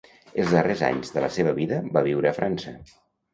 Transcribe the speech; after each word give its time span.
Els 0.43 0.53
darrers 0.53 0.81
anys 0.87 1.13
de 1.17 1.23
la 1.25 1.29
seva 1.35 1.53
vida 1.59 1.79
va 1.99 2.03
viure 2.09 2.31
a 2.31 2.33
França. 2.39 2.75